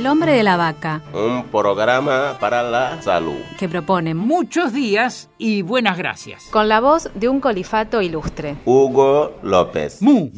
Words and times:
El 0.00 0.06
hombre 0.06 0.32
de 0.32 0.42
la 0.42 0.56
vaca, 0.56 1.02
Un 1.12 1.44
programa 1.48 2.38
para 2.40 2.62
la 2.62 3.02
salud. 3.02 3.36
que 3.58 3.68
propone 3.68 4.14
Muchos 4.14 4.72
días 4.72 5.28
y 5.36 5.60
buenas 5.60 5.98
gracias. 5.98 6.44
Con 6.50 6.70
la 6.70 6.80
voz 6.80 7.10
de 7.14 7.28
un 7.28 7.38
colifato 7.38 8.00
ilustre. 8.00 8.56
Hugo 8.64 9.34
López. 9.42 10.00
Mu. 10.00 10.30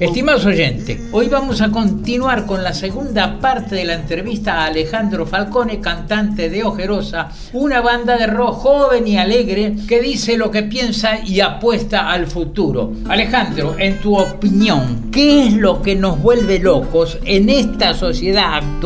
Estimados 0.00 0.46
oyentes, 0.46 1.10
hoy 1.12 1.28
vamos 1.28 1.60
a 1.60 1.70
continuar 1.70 2.46
con 2.46 2.62
la 2.64 2.72
segunda 2.72 3.38
parte 3.38 3.74
de 3.74 3.84
la 3.84 3.94
entrevista 3.96 4.62
a 4.62 4.66
Alejandro 4.68 5.26
Falcone, 5.26 5.78
cantante 5.78 6.48
de 6.48 6.64
Ojerosa, 6.64 7.28
una 7.52 7.82
banda 7.82 8.16
de 8.16 8.28
rock 8.28 8.54
joven 8.54 9.06
y 9.06 9.18
alegre 9.18 9.76
que 9.86 10.00
dice 10.00 10.38
lo 10.38 10.50
que 10.50 10.62
piensa 10.62 11.18
y 11.22 11.40
apuesta 11.40 12.08
al 12.08 12.26
futuro. 12.28 12.92
Alejandro, 13.10 13.76
en 13.78 14.00
tu 14.00 14.16
opinión, 14.16 15.10
¿qué 15.12 15.48
es 15.48 15.52
lo 15.52 15.82
que 15.82 15.96
nos 15.96 16.18
vuelve 16.18 16.58
locos 16.60 17.18
en 17.26 17.50
esta 17.50 17.92
sociedad 17.92 18.54
actual, 18.54 18.85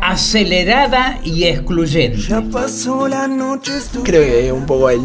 acelerada 0.00 1.18
y 1.22 1.44
excluyente? 1.44 2.18
Creo 4.02 4.22
que 4.22 4.52
un 4.52 4.66
poco 4.66 4.90
el- 4.90 5.00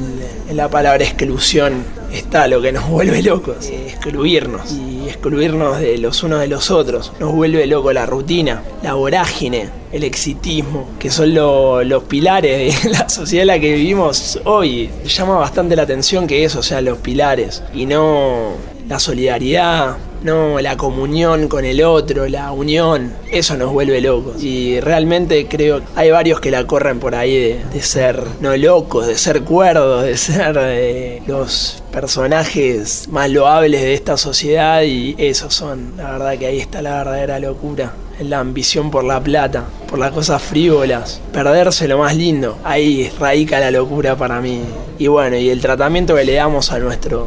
en 0.49 0.57
la 0.57 0.69
palabra 0.69 1.03
exclusión 1.03 1.83
está 2.13 2.47
lo 2.47 2.61
que 2.61 2.71
nos 2.71 2.87
vuelve 2.89 3.21
locos. 3.21 3.57
eh, 3.69 3.87
Excluirnos. 3.89 4.71
Y 4.71 5.07
excluirnos 5.07 5.79
de 5.79 5.97
los 5.97 6.23
unos 6.23 6.39
de 6.39 6.47
los 6.47 6.71
otros. 6.71 7.11
Nos 7.19 7.33
vuelve 7.33 7.65
loco 7.67 7.91
la 7.93 8.05
rutina, 8.05 8.61
la 8.83 8.93
vorágine, 8.95 9.69
el 9.91 10.03
exitismo, 10.03 10.89
que 10.99 11.09
son 11.11 11.33
lo- 11.33 11.83
los 11.83 12.03
pilares 12.03 12.83
de 12.83 12.89
la 12.91 13.07
sociedad 13.09 13.41
en 13.43 13.47
la 13.47 13.59
que 13.59 13.73
vivimos 13.75 14.39
hoy. 14.45 14.89
Llama 15.05 15.35
bastante 15.37 15.75
la 15.75 15.83
atención 15.83 16.27
que 16.27 16.43
eso 16.43 16.63
sean 16.63 16.85
los 16.85 16.97
pilares. 16.99 17.63
Y 17.73 17.85
no 17.85 18.53
la 18.87 18.99
solidaridad, 18.99 19.95
no 20.23 20.59
la 20.59 20.77
comunión 20.77 21.47
con 21.47 21.65
el 21.65 21.83
otro, 21.83 22.27
la 22.27 22.51
unión, 22.51 23.13
eso 23.31 23.57
nos 23.57 23.71
vuelve 23.71 24.01
locos. 24.01 24.41
Y 24.43 24.79
realmente 24.79 25.47
creo 25.47 25.79
que 25.79 25.85
hay 25.95 26.11
varios 26.11 26.39
que 26.39 26.51
la 26.51 26.65
corren 26.65 26.99
por 26.99 27.15
ahí 27.15 27.35
de, 27.35 27.65
de 27.73 27.81
ser 27.81 28.21
no 28.39 28.55
locos, 28.55 29.07
de 29.07 29.17
ser 29.17 29.41
cuerdos, 29.43 30.03
de 30.03 30.17
ser 30.17 30.57
eh, 30.59 31.21
los 31.27 31.83
personajes 31.91 33.07
más 33.09 33.29
loables 33.29 33.81
de 33.81 33.93
esta 33.93 34.17
sociedad 34.17 34.83
y 34.83 35.15
esos 35.17 35.53
son, 35.53 35.93
la 35.97 36.11
verdad 36.11 36.37
que 36.37 36.45
ahí 36.45 36.59
está 36.59 36.81
la 36.81 36.97
verdadera 36.97 37.39
locura. 37.39 37.93
La 38.19 38.37
ambición 38.37 38.91
por 38.91 39.03
la 39.03 39.19
plata, 39.19 39.65
por 39.89 39.97
las 39.97 40.11
cosas 40.11 40.43
frívolas, 40.43 41.19
perderse 41.33 41.87
lo 41.87 41.97
más 41.97 42.15
lindo. 42.15 42.55
Ahí 42.63 43.11
radica 43.19 43.59
la 43.59 43.71
locura 43.71 44.15
para 44.15 44.39
mí. 44.41 44.61
Y 44.99 45.07
bueno, 45.07 45.37
y 45.37 45.49
el 45.49 45.59
tratamiento 45.59 46.13
que 46.15 46.23
le 46.23 46.33
damos 46.33 46.71
a 46.71 46.77
nuestros 46.77 47.25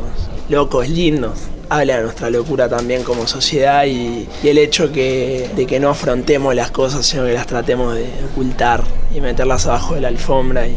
locos 0.48 0.88
lindos 0.88 1.32
habla 1.68 1.96
de 1.96 2.02
nuestra 2.02 2.30
locura 2.30 2.68
también 2.68 3.02
como 3.02 3.26
sociedad 3.26 3.84
y, 3.86 4.28
el 4.42 4.58
hecho 4.58 4.92
que, 4.92 5.50
de 5.54 5.66
que 5.66 5.80
no 5.80 5.90
afrontemos 5.90 6.54
las 6.54 6.70
cosas, 6.70 7.06
sino 7.06 7.24
que 7.24 7.32
las 7.32 7.46
tratemos 7.46 7.94
de 7.94 8.08
ocultar 8.30 8.82
y 9.14 9.20
meterlas 9.20 9.66
abajo 9.66 9.94
de 9.94 10.00
la 10.00 10.08
alfombra 10.08 10.66
y 10.66 10.76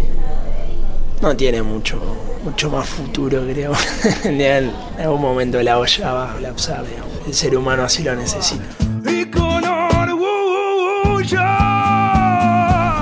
no 1.21 1.35
tiene 1.35 1.61
mucho, 1.61 2.01
mucho 2.43 2.69
más 2.69 2.87
futuro, 2.87 3.43
creo. 3.43 3.73
en 4.23 4.71
algún 4.99 5.21
momento 5.21 5.61
la 5.61 5.79
olla 5.79 6.13
va 6.13 6.31
a 6.31 6.33
colapsar, 6.33 6.83
el 7.25 7.33
ser 7.33 7.57
humano 7.57 7.83
así 7.83 8.03
lo 8.03 8.15
necesita. 8.15 8.65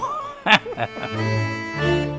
Ha 0.76 0.88
ha 0.98 1.06
ha. 1.06 2.13